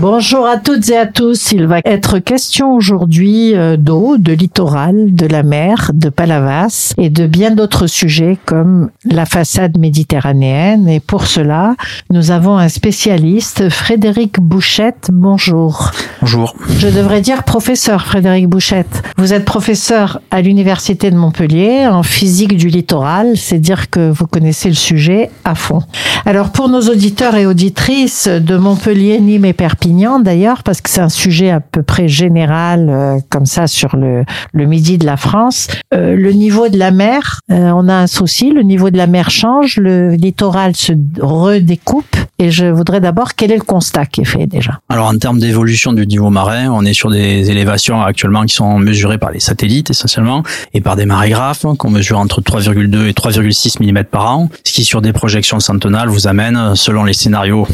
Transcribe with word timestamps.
Bonjour 0.00 0.46
à 0.46 0.58
toutes 0.58 0.90
et 0.90 0.96
à 0.96 1.06
tous. 1.06 1.50
Il 1.50 1.66
va 1.66 1.80
être 1.84 2.20
question 2.20 2.72
aujourd'hui 2.72 3.56
euh, 3.56 3.76
d'eau, 3.76 4.16
de 4.16 4.32
littoral, 4.32 5.12
de 5.12 5.26
la 5.26 5.42
mer, 5.42 5.90
de 5.92 6.08
Palavas 6.08 6.94
et 6.98 7.10
de 7.10 7.26
bien 7.26 7.50
d'autres 7.50 7.88
sujets 7.88 8.38
comme 8.44 8.90
la 9.04 9.26
façade 9.26 9.76
méditerranéenne. 9.76 10.88
Et 10.88 11.00
pour 11.00 11.26
cela, 11.26 11.74
nous 12.10 12.30
avons 12.30 12.58
un 12.58 12.68
spécialiste, 12.68 13.70
Frédéric 13.70 14.38
Bouchette. 14.38 15.08
Bonjour. 15.12 15.90
Bonjour. 16.20 16.54
Je 16.78 16.86
devrais 16.86 17.20
dire 17.20 17.42
professeur 17.42 18.06
Frédéric 18.06 18.48
Bouchette. 18.48 19.02
Vous 19.16 19.32
êtes 19.34 19.44
professeur 19.44 20.20
à 20.30 20.42
l'Université 20.42 21.10
de 21.10 21.16
Montpellier 21.16 21.88
en 21.88 22.04
physique 22.04 22.56
du 22.56 22.68
littoral. 22.68 23.36
C'est 23.36 23.58
dire 23.58 23.90
que 23.90 24.10
vous 24.10 24.28
connaissez 24.28 24.68
le 24.68 24.76
sujet 24.76 25.28
à 25.44 25.56
fond. 25.56 25.82
Alors 26.24 26.50
pour 26.50 26.68
nos 26.68 26.82
auditeurs 26.82 27.34
et 27.34 27.46
auditrices 27.46 28.28
de 28.28 28.56
Montpellier, 28.56 29.18
Nîmes 29.18 29.44
et 29.44 29.52
Perpignan, 29.52 29.87
d'ailleurs, 30.22 30.62
parce 30.62 30.80
que 30.80 30.90
c'est 30.90 31.00
un 31.00 31.08
sujet 31.08 31.50
à 31.50 31.60
peu 31.60 31.82
près 31.82 32.08
général, 32.08 32.88
euh, 32.88 33.18
comme 33.30 33.46
ça, 33.46 33.66
sur 33.66 33.96
le, 33.96 34.24
midi 34.54 34.98
de 34.98 35.06
la 35.06 35.16
France. 35.16 35.68
Euh, 35.94 36.14
le 36.14 36.32
niveau 36.32 36.68
de 36.68 36.78
la 36.78 36.90
mer, 36.90 37.40
euh, 37.50 37.70
on 37.74 37.88
a 37.88 37.94
un 37.94 38.06
souci, 38.06 38.50
le 38.50 38.62
niveau 38.62 38.90
de 38.90 38.96
la 38.96 39.06
mer 39.06 39.30
change, 39.30 39.76
le 39.78 40.14
littoral 40.14 40.74
se 40.74 40.92
redécoupe. 41.20 42.16
Et 42.38 42.50
je 42.50 42.66
voudrais 42.66 43.00
d'abord, 43.00 43.34
quel 43.34 43.50
est 43.50 43.56
le 43.56 43.62
constat 43.62 44.06
qui 44.06 44.20
est 44.20 44.24
fait 44.24 44.46
déjà? 44.46 44.78
Alors 44.88 45.08
en 45.08 45.18
termes 45.18 45.40
d'évolution 45.40 45.92
du 45.92 46.06
niveau 46.06 46.30
marin, 46.30 46.70
on 46.70 46.84
est 46.84 46.92
sur 46.92 47.10
des 47.10 47.50
élévations 47.50 48.00
actuellement 48.00 48.44
qui 48.44 48.54
sont 48.54 48.78
mesurées 48.78 49.18
par 49.18 49.32
les 49.32 49.40
satellites 49.40 49.90
essentiellement 49.90 50.44
et 50.72 50.80
par 50.80 50.94
des 50.94 51.04
marégraphes 51.04 51.66
qu'on 51.78 51.90
mesure 51.90 52.18
entre 52.18 52.40
3,2 52.40 53.08
et 53.08 53.12
3,6 53.12 53.82
mm 53.82 54.04
par 54.04 54.30
an, 54.30 54.50
ce 54.64 54.72
qui 54.72 54.84
sur 54.84 55.02
des 55.02 55.12
projections 55.12 55.58
centenales 55.58 56.08
vous 56.08 56.28
amène, 56.28 56.76
selon 56.76 57.02
les 57.02 57.12
scénarios 57.12 57.66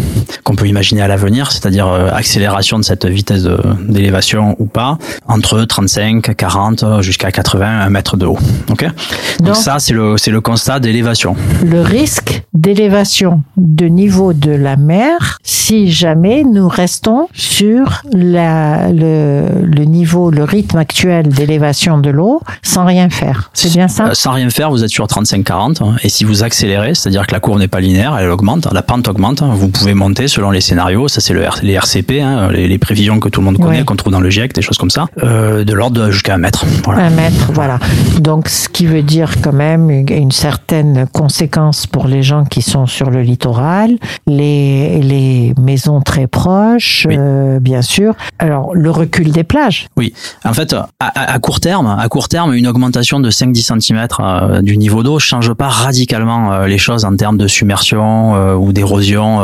qu'on 0.45 0.57
peut 0.57 0.67
imaginer 0.67 1.03
à 1.03 1.09
l'avenir, 1.09 1.53
c'est-à-dire 1.53 1.87
accélération 2.13 2.79
de 2.79 2.85
cette 2.85 3.07
vitesse 3.07 3.47
d'élévation 3.89 4.57
ou 4.59 4.67
pas, 4.67 4.99
entre 5.27 5.65
35, 5.65 6.35
40 6.37 7.03
jusqu'à 7.03 7.31
80 7.31 7.89
mètres 7.91 8.17
de 8.17 8.27
haut. 8.27 8.39
Ok? 8.71 8.85
Donc, 8.85 8.95
Donc 9.41 9.57
ça 9.57 9.79
c'est 9.79 9.93
le 9.95 10.17
c'est 10.17 10.31
le 10.31 10.41
constat 10.41 10.81
d'élévation. 10.81 11.37
Le 11.65 11.81
risque 11.81 12.43
d'élévation 12.55 13.43
de 13.57 13.87
niveau 13.87 14.33
de 14.33 14.53
la 14.53 14.77
mer 14.77 15.39
si 15.43 15.91
jamais 15.91 16.45
nous 16.45 16.69
restons 16.69 17.29
sur 17.33 18.03
la, 18.13 18.91
le, 18.93 19.47
le 19.65 19.85
niveau, 19.85 20.31
le 20.31 20.45
rythme 20.45 20.79
actuel 20.79 21.29
d'élévation 21.29 21.99
de 21.99 22.11
l'eau 22.11 22.41
sans 22.63 22.85
rien 22.85 23.11
faire. 23.11 23.51
C'est 23.55 23.73
bien 23.73 23.89
ça? 23.89 24.15
Sans 24.15 24.33
rien 24.33 24.51
faire, 24.51 24.71
vous 24.71 24.85
êtes 24.85 24.91
sur 24.91 25.07
35-40 25.07 25.83
hein. 25.83 25.97
et 26.03 26.09
si 26.09 26.25
vous 26.25 26.45
accélérez, 26.45 26.95
c'est-à-dire 26.95 27.27
que 27.27 27.33
la 27.33 27.41
courbe 27.41 27.59
n'est 27.59 27.69
pas 27.69 27.81
linéaire, 27.81 28.17
elle 28.19 28.31
augmente, 28.31 28.69
la 28.73 28.83
pente 28.83 29.09
augmente, 29.09 29.43
hein. 29.43 29.51
vous 29.55 29.69
pouvez 29.69 29.95
monter 29.95 30.29
selon 30.29 30.51
les 30.51 30.61
scénarios, 30.61 31.09
ça 31.09 31.21
c'est 31.21 31.35
le 31.35 31.45
les 31.63 31.75
RCP, 31.75 32.21
hein, 32.21 32.49
les, 32.51 32.69
les, 32.69 32.79
prévisions 32.79 33.21
que 33.21 33.29
tout 33.29 33.41
le 33.41 33.47
monde 33.47 33.59
connaît, 33.59 33.79
ouais. 33.79 33.85
qu'on 33.85 33.97
trouve 33.97 34.13
dans 34.13 34.21
le 34.21 34.31
GIEC, 34.31 34.55
des 34.55 34.63
choses 34.63 34.79
comme 34.79 34.91
ça, 34.91 35.07
euh, 35.23 35.65
de 35.65 35.73
l'ordre 35.73 36.11
jusqu'à 36.11 36.35
un 36.35 36.39
mètre. 36.39 36.65
Voilà. 36.85 37.05
Un 37.05 37.11
mètre, 37.11 37.53
voilà. 37.53 37.79
Donc 38.19 38.49
ce 38.49 38.69
qui 38.69 38.87
veut 38.87 39.03
dire 39.03 39.41
quand 39.43 39.53
même 39.53 39.91
une 39.91 40.33
certaine 40.33 41.07
conséquence 41.13 41.87
pour 41.87 42.07
les 42.07 42.23
gens 42.23 42.44
qui 42.51 42.63
sont 42.63 42.87
sur 42.87 43.11
le 43.11 43.23
littoral, 43.23 43.99
les, 44.27 45.01
les 45.01 45.55
maisons 45.61 46.01
très 46.01 46.27
proches, 46.27 47.07
oui. 47.09 47.17
euh, 47.19 47.61
bien 47.61 47.83
sûr. 47.83 48.15
Alors 48.39 48.75
le 48.75 48.91
recul 48.91 49.33
des 49.33 49.45
plages. 49.45 49.89
Oui, 49.97 50.13
en 50.45 50.53
fait, 50.53 50.73
à, 50.73 50.89
à, 51.01 51.39
court 51.39 51.61
terme, 51.61 51.97
à 51.99 52.09
court 52.09 52.29
terme, 52.29 52.55
une 52.55 52.67
augmentation 52.67 53.21
de 53.21 53.31
5-10 53.31 53.81
cm 53.81 54.07
euh, 54.21 54.63
du 54.63 54.77
niveau 54.77 55.03
d'eau 55.03 55.19
change 55.19 55.53
pas 55.55 55.69
radicalement 55.69 56.53
euh, 56.53 56.67
les 56.67 56.79
choses 56.79 57.05
en 57.05 57.17
termes 57.17 57.39
de 57.39 57.47
submersion 57.47 58.55
ou 58.55 58.73
d'érosion 58.73 59.41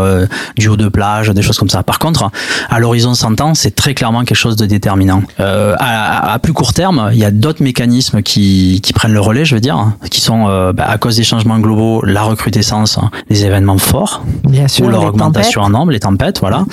du 0.57 0.69
haut 0.69 0.77
de 0.77 0.89
plage, 0.89 1.29
des 1.31 1.43
choses 1.43 1.59
comme 1.59 1.69
ça. 1.69 1.83
Par 1.83 1.99
contre, 1.99 2.31
à 2.69 2.79
l'horizon 2.81 3.15
100 3.15 3.41
ans, 3.41 3.55
c'est 3.55 3.75
très 3.75 3.95
clairement 3.95 4.25
quelque 4.25 4.37
chose 4.37 4.57
de 4.57 4.67
déterminant. 4.67 5.23
À, 5.39 6.33
à, 6.33 6.39
plus 6.39 6.53
court 6.53 6.73
terme, 6.73 7.11
il 7.13 7.19
y 7.19 7.25
a 7.25 7.31
d'autres 7.31 7.63
mécanismes 7.63 8.23
qui, 8.23 8.81
qui, 8.83 8.93
prennent 8.93 9.13
le 9.13 9.21
relais, 9.21 9.45
je 9.45 9.55
veux 9.55 9.61
dire, 9.61 9.93
qui 10.11 10.21
sont 10.21 10.47
bah, 10.73 10.87
à 10.89 10.99
cause 10.99 11.17
des 11.17 11.25
changements 11.25 11.59
globaux, 11.59 12.03
la 12.05 12.23
recrudescence 12.23 12.90
des 13.29 13.45
événements 13.45 13.79
forts, 13.79 14.23
Bien 14.45 14.69
sûr, 14.69 14.87
ou 14.87 14.89
leur 14.89 15.05
augmentation 15.05 15.63
tempêtes. 15.63 15.75
en 15.75 15.79
nombre, 15.79 15.93
les 15.93 16.01
tempêtes, 16.01 16.41
voilà. 16.41 16.65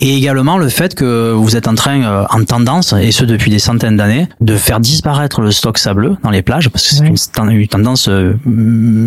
Et 0.00 0.16
également 0.16 0.58
le 0.58 0.68
fait 0.68 0.94
que 0.94 1.32
vous 1.32 1.56
êtes 1.56 1.68
en 1.68 1.74
train, 1.74 2.02
euh, 2.02 2.24
en 2.30 2.44
tendance, 2.44 2.92
et 2.92 3.12
ce 3.12 3.24
depuis 3.24 3.50
des 3.50 3.58
centaines 3.58 3.96
d'années, 3.96 4.28
de 4.40 4.56
faire 4.56 4.80
disparaître 4.80 5.40
le 5.40 5.50
stock 5.50 5.78
sableux 5.78 6.16
dans 6.22 6.30
les 6.30 6.42
plages, 6.42 6.68
parce 6.68 6.88
que 6.88 6.94
c'est 6.94 7.00
oui. 7.02 7.14
une, 7.52 7.60
une, 7.60 7.68
tendance 7.68 8.08
euh, 8.08 8.34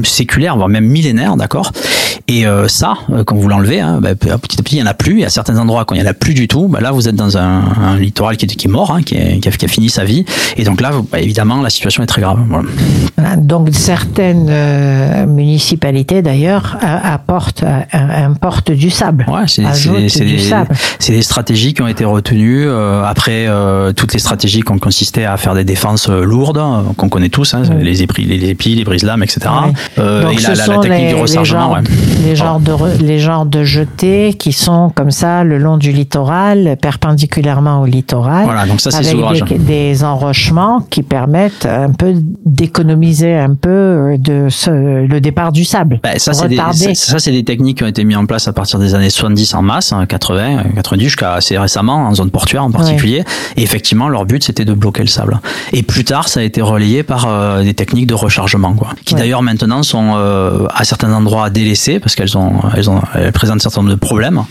séculaire, 0.03 0.55
voire 0.55 0.69
même 0.69 0.85
millénaire, 0.85 1.35
d'accord. 1.35 1.71
Et 2.27 2.45
euh, 2.45 2.67
ça, 2.67 2.95
quand 3.25 3.35
vous 3.35 3.47
l'enlevez, 3.47 3.79
hein, 3.79 3.99
bah, 4.01 4.15
petit 4.15 4.59
à 4.59 4.63
petit, 4.63 4.75
il 4.75 4.79
y 4.79 4.83
en 4.83 4.87
a 4.87 4.93
plus. 4.93 5.19
Y 5.19 5.25
a 5.25 5.29
certains 5.29 5.57
endroits 5.57 5.85
quand 5.85 5.95
il 5.95 6.01
y 6.01 6.03
en 6.03 6.09
a 6.09 6.13
plus 6.13 6.33
du 6.33 6.47
tout, 6.47 6.67
bah 6.67 6.81
là 6.81 6.91
vous 6.91 7.07
êtes 7.07 7.15
dans 7.15 7.37
un, 7.37 7.63
un 7.81 7.97
littoral 7.97 8.37
qui 8.37 8.45
est, 8.45 8.49
qui 8.49 8.67
est 8.67 8.71
mort, 8.71 8.91
hein, 8.91 9.01
qui, 9.01 9.15
est, 9.15 9.39
qui, 9.39 9.47
a, 9.47 9.51
qui, 9.51 9.65
a, 9.65 9.67
fini 9.67 9.89
sa 9.89 10.03
vie, 10.03 10.25
et 10.57 10.63
donc 10.63 10.81
là, 10.81 10.91
bah, 11.11 11.19
évidemment, 11.19 11.61
la 11.61 11.69
situation 11.69 12.03
est 12.03 12.07
très 12.07 12.21
grave. 12.21 12.39
Voilà. 12.49 13.35
Donc 13.37 13.69
certaines 13.71 15.25
municipalités 15.27 16.21
d'ailleurs 16.21 16.56
apportent, 16.81 17.63
importent 17.93 18.71
du 18.71 18.89
sable. 18.89 19.25
Ouais, 19.27 19.47
c'est 19.47 19.63
des, 19.63 21.15
des, 21.15 21.21
stratégies 21.21 21.73
qui 21.73 21.81
ont 21.81 21.87
été 21.87 22.05
retenues 22.05 22.67
euh, 22.67 23.03
après 23.03 23.45
euh, 23.47 23.93
toutes 23.93 24.13
les 24.13 24.19
stratégies 24.19 24.61
qui 24.61 24.71
ont 24.71 24.79
consisté 24.79 25.25
à 25.25 25.37
faire 25.37 25.53
des 25.53 25.63
défenses 25.63 26.09
euh, 26.09 26.23
lourdes, 26.23 26.61
qu'on 26.95 27.09
connaît 27.09 27.29
tous, 27.29 27.53
hein, 27.53 27.63
oui. 27.69 27.83
les 27.83 28.03
épis, 28.03 28.23
les 28.23 28.49
épis, 28.49 28.75
les 28.75 28.83
brise-lames, 28.83 29.23
etc. 29.23 29.41
Oui. 29.97 30.03
et 30.37 30.41
la, 30.41 30.55
la, 30.55 30.79
technique 30.79 31.01
les, 31.01 31.07
du 31.09 31.15
rechargement. 31.15 31.43
Les 31.45 31.45
genres, 31.45 31.71
ouais. 31.71 32.21
les, 32.25 32.35
genres 32.35 32.59
de, 32.59 33.03
les 33.03 33.19
genres 33.19 33.45
de 33.45 33.63
jetés 33.63 34.33
qui 34.33 34.53
sont 34.53 34.91
comme 34.93 35.11
ça 35.11 35.43
le 35.43 35.57
long 35.57 35.77
du 35.77 35.91
littoral, 35.91 36.77
perpendiculairement 36.81 37.81
au 37.81 37.85
littoral. 37.85 38.45
Voilà, 38.45 38.65
donc 38.65 38.81
ça 38.81 38.91
c'est 38.91 39.09
avec 39.09 39.47
des, 39.47 39.57
des, 39.57 40.03
enrochements 40.03 40.81
qui 40.89 41.03
permettent 41.03 41.65
un 41.65 41.91
peu 41.91 42.13
d'économiser 42.45 43.35
un 43.35 43.55
peu 43.55 44.15
de 44.17 44.47
ce, 44.49 45.05
le 45.05 45.19
départ 45.21 45.51
du 45.51 45.65
sable. 45.65 45.99
Bah, 46.03 46.17
ça 46.17 46.33
c'est 46.33 46.46
des, 46.47 46.95
ça 46.95 47.19
c'est 47.19 47.31
des 47.31 47.43
techniques 47.43 47.77
qui 47.77 47.83
ont 47.83 47.87
été 47.87 48.03
mises 48.03 48.17
en 48.17 48.25
place 48.25 48.47
à 48.47 48.53
partir 48.53 48.79
des 48.79 48.95
années 48.95 49.09
70 49.09 49.53
en 49.53 49.61
masse, 49.61 49.93
80, 50.07 50.63
90 50.75 51.03
jusqu'à 51.03 51.33
assez 51.33 51.57
récemment 51.57 52.07
en 52.07 52.13
zone 52.13 52.29
portuaire 52.29 52.63
en 52.63 52.71
particulier. 52.71 53.19
Ouais. 53.19 53.25
Et 53.57 53.63
effectivement, 53.63 54.09
leur 54.09 54.25
but 54.25 54.43
c'était 54.43 54.65
de 54.65 54.73
bloquer 54.73 55.01
le 55.01 55.07
sable. 55.07 55.39
Et 55.73 55.83
plus 55.83 56.03
tard, 56.03 56.29
ça 56.29 56.39
a 56.39 56.43
été 56.43 56.61
relayé 56.61 57.03
par 57.03 57.25
euh, 57.27 57.63
des 57.63 57.73
techniques 57.73 58.07
de 58.07 58.13
rechargement, 58.13 58.73
quoi, 58.73 58.89
qui 59.05 59.13
ouais. 59.13 59.19
d'ailleurs 59.19 59.41
maintenant 59.41 59.83
sont 59.83 60.13
euh, 60.15 60.67
à 60.73 60.83
certains 60.83 61.13
endroits 61.13 61.49
délaissées 61.49 61.99
parce 61.99 62.15
qu'elles 62.15 62.37
ont, 62.37 62.53
elles 62.75 62.89
ont, 62.89 63.01
elles 63.13 63.31
présentent 63.31 63.57
un 63.57 63.59
certain 63.59 63.81
nombre 63.81 63.93
de 63.93 63.99
problèmes. 63.99 64.43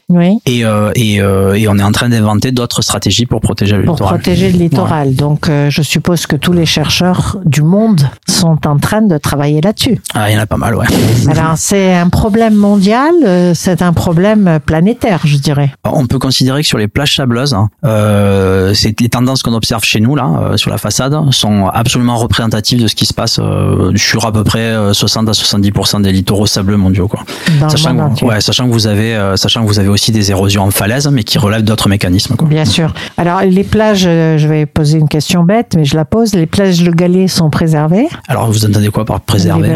Et, 0.46 0.64
euh, 0.64 0.90
et, 0.94 1.16
et, 1.16 1.68
on 1.68 1.78
est 1.78 1.82
en 1.82 1.92
train 1.92 2.08
d'inventer 2.08 2.52
d'autres 2.52 2.82
stratégies 2.82 3.26
pour 3.26 3.40
protéger 3.40 3.76
le 3.76 3.84
pour 3.84 3.94
littoral. 3.94 4.14
Pour 4.14 4.22
protéger 4.22 4.52
le 4.52 4.58
littoral. 4.58 5.14
Donc, 5.14 5.48
je 5.68 5.82
suppose 5.82 6.26
que 6.26 6.36
tous 6.36 6.52
les 6.52 6.66
chercheurs 6.66 7.38
du 7.44 7.62
monde 7.62 8.08
sont 8.28 8.66
en 8.66 8.78
train 8.78 9.02
de 9.02 9.18
travailler 9.18 9.60
là-dessus. 9.60 10.00
Ah, 10.14 10.30
il 10.30 10.34
y 10.34 10.38
en 10.38 10.42
a 10.42 10.46
pas 10.46 10.56
mal, 10.56 10.74
ouais. 10.74 10.86
Alors, 11.28 11.54
c'est 11.56 11.85
un 11.94 12.08
problème 12.08 12.54
mondial, 12.54 13.12
c'est 13.54 13.82
un 13.82 13.92
problème 13.92 14.58
planétaire, 14.64 15.20
je 15.24 15.36
dirais. 15.36 15.70
On 15.84 16.06
peut 16.06 16.19
considérer 16.19 16.62
que 16.62 16.69
sur 16.69 16.78
les 16.78 16.88
plages 16.88 17.16
sableuses, 17.16 17.56
euh, 17.84 18.74
c'est 18.74 18.98
les 19.00 19.08
tendances 19.08 19.42
qu'on 19.42 19.54
observe 19.54 19.84
chez 19.84 20.00
nous 20.00 20.16
là, 20.16 20.28
euh, 20.41 20.56
sur 20.56 20.70
la 20.70 20.78
façade, 20.78 21.16
sont 21.30 21.66
absolument 21.69 22.16
représentatives 22.16 22.82
de 22.82 22.88
ce 22.88 22.94
qui 22.94 23.06
se 23.06 23.14
passe 23.14 23.38
euh, 23.41 23.92
sur 23.96 24.26
à 24.26 24.32
peu 24.32 24.44
près 24.44 24.75
60 24.92 25.28
à 25.28 25.32
70% 25.32 26.02
des 26.02 26.12
littoraux 26.12 26.46
sableux 26.46 26.76
mondiaux, 26.76 27.08
quoi. 27.08 27.20
Dans 27.60 27.69
sachant, 27.69 28.14
que, 28.14 28.25
ouais, 28.25 28.41
sachant 28.41 28.66
que 28.66 28.72
vous 28.72 28.86
avez, 28.86 29.14
euh, 29.14 29.36
sachant 29.36 29.62
que 29.62 29.69
vous 29.69 29.78
avez 29.78 29.88
aussi 29.88 30.12
des 30.12 30.30
érosions 30.30 30.62
en 30.62 30.70
falaise, 30.70 31.08
mais 31.08 31.25
qui 31.25 31.38
relèvent 31.38 31.64
d'autres 31.64 31.88
mécanismes. 31.88 32.36
Quoi. 32.36 32.48
Bien 32.48 32.64
sûr. 32.64 32.92
Alors 33.16 33.41
les 33.42 33.64
plages, 33.64 34.02
je 34.02 34.48
vais 34.48 34.66
poser 34.66 34.98
une 34.98 35.08
question 35.08 35.42
bête, 35.42 35.75
mais 35.76 35.84
je 35.84 35.96
la 35.96 36.04
pose. 36.04 36.34
Les 36.34 36.46
plages 36.46 36.82
de 36.82 36.91
Galet 36.91 37.28
sont 37.28 37.50
préservées? 37.50 38.08
Alors 38.28 38.50
vous 38.50 38.64
entendez 38.64 38.88
quoi 38.88 39.04
par 39.04 39.20
préserver 39.20 39.70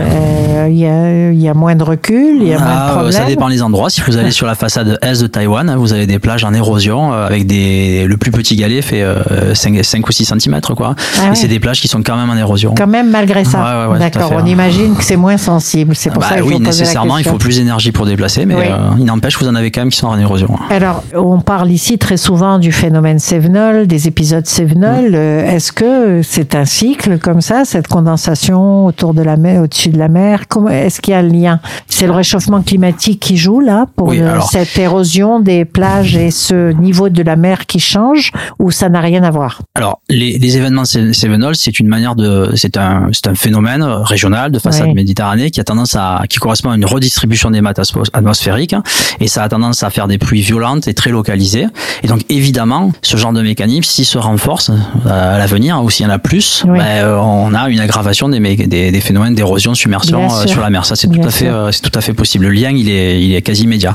Il 0.69 0.77
y, 0.77 0.87
a, 0.87 1.33
y 1.33 1.49
a 1.49 1.55
moins 1.55 1.75
de 1.75 1.83
recul, 2.01 2.39
il 2.41 2.49
y 2.49 2.55
a 2.55 2.59
ah, 2.61 2.65
moins 2.65 2.87
de 2.87 2.93
problèmes. 2.93 3.13
Ça 3.13 3.25
dépend 3.25 3.49
des 3.49 3.63
endroits. 3.63 3.91
Si 3.91 4.01
vous 4.01 4.17
allez 4.17 4.31
sur 4.31 4.47
la 4.47 4.55
façade 4.55 4.99
est 5.03 5.23
de 5.23 5.27
Taïwan, 5.27 5.75
vous 5.77 5.93
avez 5.93 6.07
des 6.07 6.19
plages 6.19 6.45
en 6.45 6.53
érosion 6.53 7.13
euh, 7.13 7.27
avec 7.27 7.47
des 7.47 8.07
le 8.07 8.17
plus 8.17 8.31
petit 8.31 8.57
galet 8.57 8.83
fait 8.83 9.03
euh, 9.03 9.55
5, 9.55 9.85
5, 9.85 10.09
ou 10.09 10.13
6 10.13 10.35
cm 10.41 10.61
quoi. 10.77 10.95
Ah, 11.19 11.33
et 11.33 11.35
c'est 11.35 11.49
des 11.49 11.61
plages 11.61 11.81
qui 11.81 11.89
sont 11.89 12.03
quand 12.03 12.17
même 12.17 12.31
en 12.31 12.37
érosion. 12.37 12.75
Quand 12.77 12.87
même 12.87 13.11
malgré 13.11 13.45
ça. 13.45 13.87
Ouais, 13.87 13.93
ouais, 13.93 13.99
D'accord. 13.99 14.33
On 14.35 14.47
imagine 14.47 14.97
que 14.97 15.05
c'est 15.05 15.17
moins 15.17 15.37
sensible. 15.37 15.95
C'est 15.95 16.11
pour 16.11 16.21
bah, 16.21 16.29
ça 16.31 16.35
qu'il 16.37 16.45
oui, 16.45 16.61
nécessairement, 16.61 17.19
il 17.19 17.25
faut 17.25 17.39
plus 17.39 17.57
d'énergie 17.57 17.93
pour 17.93 18.07
déplacer, 18.07 18.47
mais 18.47 18.55
oui. 18.55 18.65
euh, 18.67 18.91
il 18.99 19.05
n'empêche 19.05 19.39
vous 19.39 19.49
en 19.49 19.55
avez 19.55 19.71
quand 19.71 19.83
même 19.83 19.91
qui 19.91 19.99
sont 19.99 20.09
en 20.09 20.19
érosion. 20.19 20.51
Alors, 20.71 21.03
on 21.15 21.41
parle 21.41 21.71
ici 21.71 21.99
très 21.99 22.17
souvent 22.17 22.59
du 22.59 22.73
phénomène 22.73 23.19
Sévenol, 23.19 23.87
des 23.87 24.07
épisodes 24.07 24.47
Sévenol. 24.47 25.11
Mm. 25.11 25.15
Est-ce 25.15 25.73
que 25.73 26.21
c'est 26.23 26.55
un 26.55 26.65
cycle 26.65 27.19
comme 27.19 27.41
ça, 27.41 27.65
cette 27.65 27.89
condensation 27.89 28.87
autour 28.87 29.15
de 29.15 29.23
la 29.23 29.37
mer, 29.37 29.63
au-dessus 29.63 29.89
de 29.91 29.99
la 29.99 30.09
mer? 30.09 30.43
Comment 30.49 30.69
est-ce 30.69 31.01
qu'il 31.01 31.13
y 31.13 31.15
a 31.15 31.21
un 31.21 31.23
lien 31.23 31.61
C'est 31.93 32.07
le 32.07 32.13
réchauffement 32.13 32.63
climatique 32.63 33.21
qui 33.21 33.37
joue 33.37 33.61
là 33.61 33.87
pour 33.97 34.09
Oui, 34.09 34.19
le- 34.19 34.27
alors- 34.29 34.51
cette 34.51 34.79
érosion 34.79 35.41
des 35.41 35.65
plages 35.65 36.17
et 36.17 36.31
ce 36.31 36.73
niveau 36.73 37.09
de 37.09 37.23
la 37.23 37.37
mer 37.37 37.67
qui 37.67 37.79
change 37.81 38.31
ou 38.59 38.71
ça 38.71 38.89
n'a 38.89 39.01
rien 39.01 39.23
à 39.23 39.31
voir? 39.31 39.61
Alors, 39.75 40.01
les, 40.09 40.39
les 40.39 40.57
événements 40.57 40.85
sé- 40.85 41.13
sévenols, 41.13 41.57
c'est 41.57 41.79
une 41.79 41.89
manière 41.89 42.15
de, 42.15 42.53
c'est 42.55 42.77
un, 42.77 43.09
c'est 43.13 43.27
un 43.27 43.35
phénomène 43.35 43.83
régional 43.83 44.51
de 44.53 44.59
façade 44.59 44.87
Oui. 44.89 44.95
méditerranée 44.95 45.51
qui 45.51 45.61
a 45.61 45.65
tendance 45.65 45.95
à, 45.97 46.23
qui 46.29 46.39
correspond 46.39 46.71
à 46.71 46.77
une 46.77 46.85
redistribution 46.87 47.51
des 47.51 47.61
aspo- 47.61 48.09
atmosphériques 48.13 48.73
hein, 48.73 48.83
et 49.21 49.29
ça 49.29 49.43
a 49.43 49.49
tendance 49.49 49.83
à 49.83 49.91
faire 49.91 50.07
des 50.09 50.17
pluies 50.19 50.41
violentes 50.43 50.89
et 50.89 50.95
très 50.95 51.11
localisées. 51.11 51.67
Et 52.03 52.07
donc, 52.07 52.21
évidemment, 52.29 52.93
ce 53.03 53.17
genre 53.17 53.33
de 53.33 53.43
mécanisme, 53.43 53.83
s'il 53.85 54.07
se 54.07 54.17
renforce 54.17 54.71
euh, 54.71 55.35
à 55.35 55.39
l'avenir 55.39 55.83
ou 55.83 55.91
s'il 55.91 56.07
y 56.07 56.09
en 56.09 56.13
a 56.13 56.19
plus, 56.19 56.65
Oui. 56.67 56.79
ben, 56.79 56.85
euh, 57.05 57.19
on 57.19 57.53
a 57.53 57.69
une 57.69 57.81
aggravation 57.81 58.29
des, 58.29 58.39
des, 58.41 58.91
des 58.93 59.01
phénomènes 59.01 59.35
d'érosion, 59.35 59.75
submersion 59.75 60.29
euh, 60.33 60.47
sur 60.47 60.61
la 60.63 60.71
mer. 60.71 60.85
Ça, 60.87 60.97
c'est 60.97 61.09
tout 61.09 61.21
à 61.23 61.31
fait, 61.31 61.49
c'est 61.81 61.91
tout 61.91 61.99
à 61.99 62.03
fait 62.03 62.13
possible. 62.13 62.47
Le 62.47 62.53
lien, 62.53 62.71
il 62.71 62.89
est, 62.89 63.23
il 63.23 63.35
est 63.35 63.43
quasi 63.43 63.63
immédiat. 63.65 63.95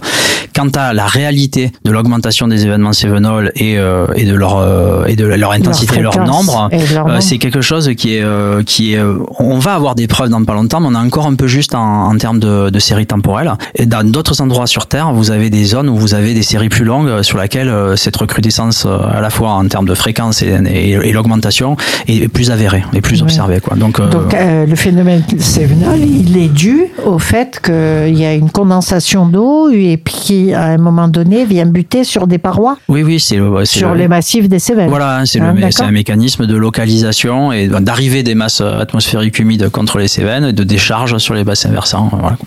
Quant 0.56 0.70
à 0.76 0.94
la 0.94 1.06
réalité 1.06 1.72
de 1.84 1.92
l'augmentation 1.92 2.48
des 2.48 2.66
événements 2.66 2.94
sévenols 2.94 3.52
et, 3.56 3.78
euh, 3.78 4.08
et 4.16 4.26
de 4.26 4.34
leur 4.34 4.58
euh, 4.58 5.06
et 5.06 5.16
de 5.16 5.26
leur 5.26 5.52
intensité, 5.52 6.00
leur, 6.00 6.18
nombre, 6.26 6.70
euh, 6.72 7.18
c'est 7.20 7.38
quelque 7.38 7.62
chose 7.62 7.92
qui 7.98 8.16
est 8.16 8.24
euh, 8.24 8.64
qui 8.64 8.94
est. 8.94 8.98
euh, 8.98 9.18
on 9.40 9.60
va 9.60 9.74
avoir 9.74 9.96
des 9.96 10.08
preuves 10.08 10.30
dans 10.30 10.44
pas 10.44 10.54
longtemps, 10.54 10.80
mais 10.80 10.88
on 10.90 10.94
est 10.94 10.98
encore 11.06 11.26
un 11.28 11.36
peu 11.36 11.48
juste 11.48 11.76
en, 11.76 12.08
en 12.08 12.18
termes 12.18 12.40
de, 12.40 12.70
de 12.70 12.80
séries 12.80 13.06
temporelles. 13.06 13.52
Et 13.76 13.86
dans 13.86 14.10
d'autres 14.10 14.42
endroits 14.42 14.68
sur 14.68 14.88
Terre, 14.88 15.12
vous 15.14 15.32
avez 15.32 15.50
des 15.50 15.66
zones 15.66 15.90
où 15.90 15.96
vous 15.98 16.14
avez 16.14 16.34
des 16.34 16.44
séries 16.44 16.70
plus 16.70 16.86
longues 16.86 17.10
euh, 17.10 17.24
sur 17.24 17.38
laquelle 17.38 17.68
euh, 17.70 17.96
cette 17.96 18.16
recrudescence, 18.16 18.86
euh, 18.86 18.98
à 19.14 19.22
la 19.22 19.30
fois 19.30 19.52
en 19.52 19.68
termes 19.68 19.88
de 19.88 19.94
fréquence 19.96 20.42
et, 20.42 20.58
et, 20.68 20.92
et 20.92 21.12
l'augmentation, 21.12 21.76
est 22.08 22.28
plus 22.30 22.50
avérée 22.52 22.84
et 22.94 23.02
plus 23.02 23.22
observée. 23.22 23.60
Quoi. 23.60 23.76
Donc, 23.76 24.00
euh, 24.00 24.08
Donc 24.10 24.34
le 24.34 24.76
phénomène 24.76 25.24
sévenol, 25.40 26.00
il 26.00 26.38
est 26.38 26.48
dû 26.48 26.86
au 27.06 27.20
fait 27.20 27.60
qu'il 27.66 28.18
y 28.18 28.26
a 28.26 28.34
une 28.34 28.50
condensation 28.50 29.26
d'eau 29.26 29.70
et 29.70 29.98
puis 29.98 30.16
qui, 30.16 30.54
à 30.54 30.64
un 30.66 30.78
moment 30.78 31.08
donné, 31.08 31.46
vient 31.46 31.66
buter 31.66 32.04
sur 32.04 32.28
des 32.28 32.38
parois, 32.38 32.78
oui, 32.88 33.04
oui, 33.04 33.20
c'est 33.20 33.38
le- 33.38 33.66
sur 33.66 33.90
le- 33.94 33.98
les 34.00 34.08
massifs 34.08 34.48
des 34.48 34.60
Cévennes. 34.60 34.90
Voilà, 34.90 35.18
hein, 35.20 35.26
c'est 35.26 35.40
le- 35.40 35.46
d'accord. 35.54 35.70
c'est 35.72 35.84
un 35.84 35.92
mécanisme 35.92 36.46
de 36.48 36.56
localisation 36.56 37.52
et 37.52 37.68
d'arrivée 37.68 38.24
des 38.24 38.36
masses 38.36 38.62
atmosphériques 38.62 39.40
humides 39.40 39.70
contre 39.70 39.98
les 39.98 40.08
Cévennes 40.08 40.46
et 40.46 40.54
de 40.54 40.64
décharge 40.64 41.18
sur 41.18 41.34
les 41.34 41.44
bassins 41.44 41.70
versants. 41.72 42.10
Voilà. 42.12 42.38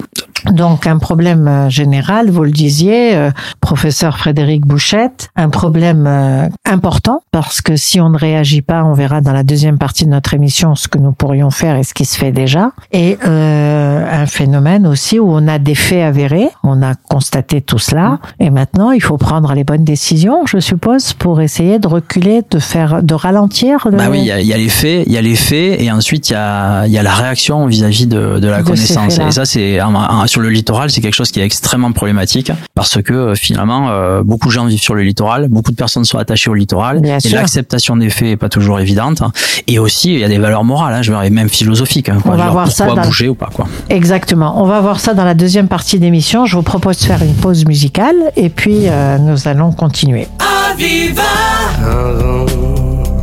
Donc 0.46 0.86
un 0.86 0.98
problème 0.98 1.46
euh, 1.48 1.68
général, 1.70 2.30
vous 2.30 2.44
le 2.44 2.50
disiez, 2.50 3.14
euh, 3.16 3.30
professeur 3.60 4.18
Frédéric 4.18 4.66
Bouchette, 4.66 5.30
un 5.36 5.48
problème 5.48 6.06
euh, 6.06 6.48
important 6.64 7.22
parce 7.32 7.60
que 7.60 7.76
si 7.76 8.00
on 8.00 8.10
ne 8.10 8.18
réagit 8.18 8.62
pas, 8.62 8.84
on 8.84 8.92
verra 8.92 9.20
dans 9.20 9.32
la 9.32 9.42
deuxième 9.42 9.78
partie 9.78 10.04
de 10.04 10.10
notre 10.10 10.34
émission 10.34 10.74
ce 10.74 10.88
que 10.88 10.98
nous 10.98 11.12
pourrions 11.12 11.50
faire 11.50 11.76
et 11.76 11.82
ce 11.84 11.94
qui 11.94 12.04
se 12.04 12.16
fait 12.18 12.32
déjà. 12.32 12.70
Et 12.92 13.18
euh, 13.26 14.22
un 14.22 14.26
phénomène 14.26 14.86
aussi 14.86 15.18
où 15.18 15.30
on 15.30 15.48
a 15.48 15.58
des 15.58 15.74
faits 15.74 16.02
avérés, 16.02 16.48
on 16.62 16.82
a 16.82 16.94
constaté 16.94 17.60
tout 17.60 17.78
cela 17.78 18.18
et 18.40 18.50
maintenant 18.50 18.90
il 18.92 19.02
faut 19.02 19.16
prendre 19.18 19.52
les 19.54 19.64
bonnes 19.64 19.84
décisions, 19.84 20.46
je 20.46 20.58
suppose, 20.58 21.12
pour 21.14 21.40
essayer 21.40 21.78
de 21.78 21.88
reculer, 21.88 22.42
de 22.50 22.58
faire, 22.58 23.02
de 23.02 23.14
ralentir. 23.14 23.86
Le... 23.90 23.96
Bah 23.96 24.04
oui, 24.10 24.20
il 24.20 24.24
y 24.24 24.46
y 24.48 24.52
a 24.52 24.56
les 24.56 24.68
faits, 24.68 25.04
il 25.06 25.12
y 25.12 25.18
a 25.18 25.22
les 25.22 25.36
faits, 25.36 25.80
et 25.80 25.90
ensuite 25.90 26.30
il 26.30 26.32
y 26.32 26.36
a, 26.36 26.86
y 26.86 26.96
a 26.98 27.02
la 27.02 27.12
réaction 27.14 27.66
vis-à-vis 27.66 28.06
de, 28.06 28.38
de 28.38 28.48
la 28.48 28.58
De 28.62 28.66
connaissance. 28.66 29.18
Et 29.18 29.30
ça, 29.30 29.44
c'est 29.44 29.78
un- 29.78 29.94
un- 29.94 30.26
sur 30.28 30.40
le 30.40 30.48
littoral, 30.50 30.90
c'est 30.90 31.00
quelque 31.00 31.14
chose 31.14 31.30
qui 31.30 31.40
est 31.40 31.44
extrêmement 31.44 31.92
problématique 31.92 32.52
parce 32.74 33.02
que 33.02 33.12
euh, 33.12 33.34
finalement, 33.34 33.88
euh, 33.90 34.22
beaucoup 34.22 34.48
de 34.48 34.52
gens 34.52 34.66
vivent 34.66 34.80
sur 34.80 34.94
le 34.94 35.02
littoral, 35.02 35.48
beaucoup 35.48 35.70
de 35.70 35.76
personnes 35.76 36.04
sont 36.04 36.18
attachées 36.18 36.50
au 36.50 36.54
littoral, 36.54 37.00
Bien 37.00 37.18
et 37.18 37.28
l'acceptation 37.30 37.96
des 37.96 38.10
faits 38.10 38.28
est 38.28 38.36
pas 38.36 38.48
toujours 38.48 38.78
évidente. 38.80 39.22
Et 39.66 39.78
aussi, 39.78 40.12
il 40.14 40.20
y 40.20 40.24
a 40.24 40.28
des 40.28 40.38
valeurs 40.38 40.64
morales, 40.64 40.94
hein, 40.94 41.02
je 41.02 41.10
veux 41.10 41.16
dire, 41.18 41.24
et 41.26 41.30
même 41.30 41.48
philosophiques. 41.48 42.08
hein, 42.08 42.18
quoi. 42.22 42.34
On 42.34 42.36
va 42.36 42.44
Genre, 42.44 42.52
voir 42.52 42.70
ça 42.70 42.84
pourquoi 42.84 43.02
dans- 43.02 43.08
bouger 43.08 43.28
ou 43.28 43.34
pas 43.34 43.50
quoi. 43.52 43.66
Exactement. 43.90 44.62
On 44.62 44.66
va 44.66 44.80
voir 44.80 45.00
ça 45.00 45.14
dans 45.14 45.24
la 45.24 45.34
deuxième 45.34 45.68
partie 45.68 45.98
d'émission. 45.98 46.46
Je 46.46 46.56
vous 46.56 46.62
propose 46.62 46.98
de 46.98 47.04
faire 47.04 47.22
une 47.22 47.34
pause 47.34 47.64
musicale 47.66 48.16
et 48.36 48.48
puis 48.50 48.82
euh, 48.88 49.18
nous 49.18 49.48
allons 49.48 49.72
continuer. 49.72 50.28
Un 50.40 51.12
vent, 51.14 52.46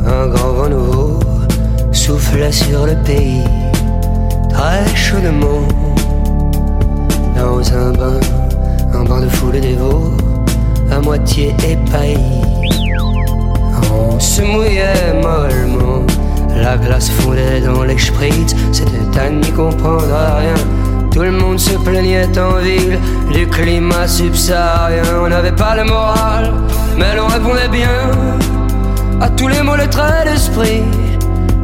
un 0.08 0.28
grand 0.28 0.54
vent 0.54 0.70
nouveau 0.70 1.20
souffle 1.92 2.52
sur 2.52 2.86
le 2.86 2.96
pays, 3.04 3.42
très 4.50 4.86
chaudement. 4.96 5.62
Un 7.48 7.92
bain, 7.92 8.20
un 8.94 9.04
bain 9.04 9.22
de 9.22 9.30
foule 9.30 9.60
dévot, 9.60 10.12
à 10.92 11.00
moitié 11.00 11.56
épaillis. 11.68 12.42
On 13.94 14.20
se 14.20 14.42
mouillait 14.42 15.14
mollement, 15.14 16.04
la 16.56 16.76
glace 16.76 17.10
fondait 17.10 17.62
dans 17.62 17.84
les 17.84 18.00
spritz, 18.00 18.56
c'était 18.72 19.20
à 19.20 19.30
n'y 19.30 19.52
comprendre 19.52 20.06
rien. 20.38 20.56
Tout 21.12 21.22
le 21.22 21.32
monde 21.32 21.60
se 21.60 21.78
plaignait 21.78 22.38
en 22.40 22.58
ville 22.58 22.98
du 23.32 23.48
climat 23.48 24.08
subsaharien. 24.08 25.04
On 25.24 25.30
n'avait 25.30 25.56
pas 25.56 25.76
le 25.76 25.84
moral, 25.84 26.52
mais 26.98 27.16
l'on 27.16 27.28
répondait 27.28 27.70
bien 27.70 28.10
à 29.22 29.30
tous 29.30 29.48
les 29.48 29.62
mots, 29.62 29.76
les 29.76 29.90
traits 29.90 30.26
d'esprit 30.26 30.84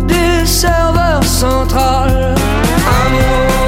du 0.08 0.46
serveur 0.46 1.24
central. 1.24 2.36
Un 2.36 3.61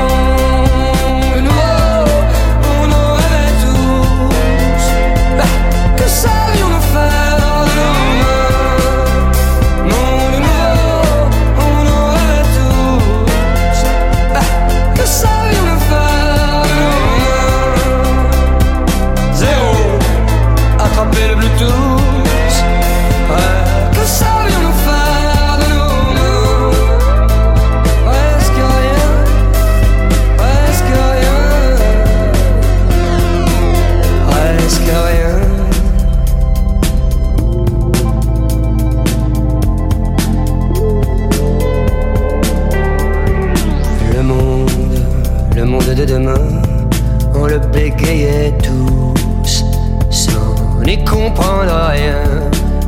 le 47.53 47.59
bégayait 47.59 48.53
tous, 48.63 49.63
sans 50.09 50.81
n'y 50.83 51.03
comprendre 51.05 51.71
rien 51.91 52.23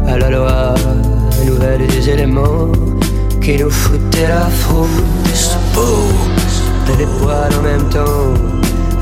à 0.08 0.18
la 0.18 0.30
loi 0.32 0.74
nouvelle 1.46 1.86
des 1.88 2.10
éléments 2.10 2.72
qui 3.44 3.58
nous 3.58 3.70
foutaient 3.70 4.28
la 4.28 4.48
frousse. 4.62 5.56
Pousse, 5.74 6.64
des 6.98 7.06
poils 7.20 7.54
en 7.60 7.62
même 7.62 7.90
temps, 7.90 8.34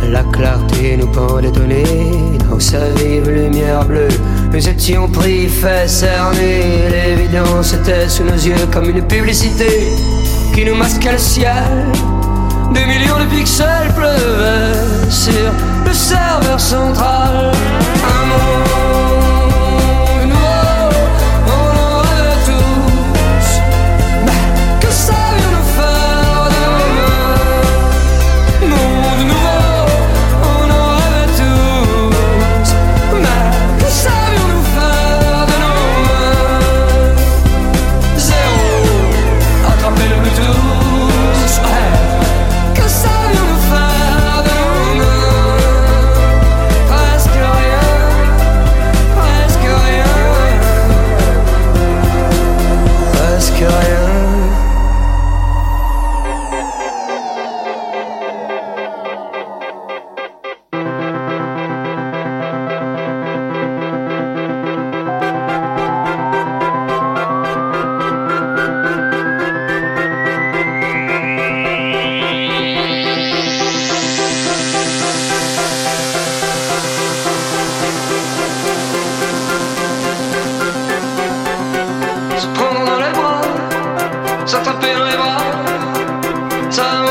la 0.10 0.24
clarté 0.24 0.98
nous 0.98 1.08
pendait 1.08 1.58
au 1.58 1.66
nez 1.66 2.38
dans 2.50 2.60
sa 2.60 2.90
vive 2.98 3.30
lumière 3.30 3.86
bleue. 3.86 4.10
Nous 4.52 4.68
étions 4.68 5.08
pris, 5.08 5.48
fait 5.48 5.88
cerner, 5.88 6.90
l'évidence 6.90 7.74
était 7.74 8.10
sous 8.10 8.24
nos 8.24 8.34
yeux 8.34 8.68
comme 8.72 8.90
une 8.90 9.06
publicité 9.08 9.94
qui 10.54 10.66
nous 10.66 10.76
masquait 10.76 11.14
le 11.14 11.18
ciel. 11.18 11.64
Des 12.72 12.86
millions 12.86 13.20
de 13.20 13.26
pixels 13.26 13.92
pleuvaient 13.96 15.10
sur 15.10 15.52
le 15.86 15.94
serveur 15.94 16.60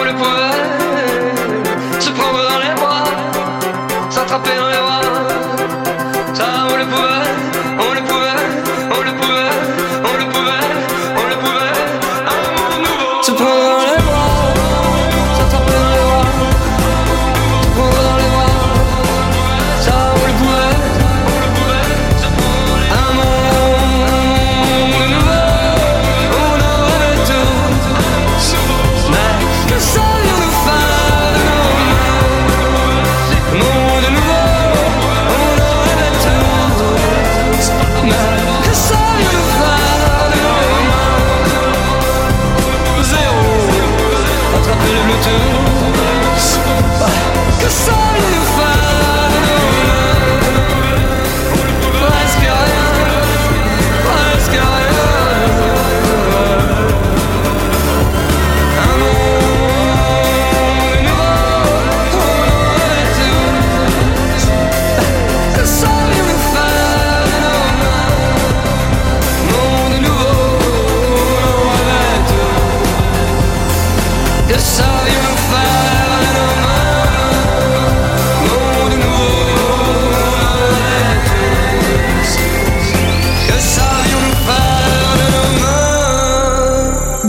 le 0.04 0.14
poil 0.14 2.00
se 2.00 2.10
prendre 2.10 2.48
dans 2.48 2.58
l'air. 2.58 2.71